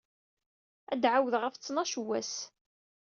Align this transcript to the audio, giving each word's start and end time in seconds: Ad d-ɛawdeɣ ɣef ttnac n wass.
Ad 0.91 0.99
d-ɛawdeɣ 1.01 1.41
ɣef 1.43 1.55
ttnac 1.57 1.93
n 1.99 2.03
wass. 2.07 2.33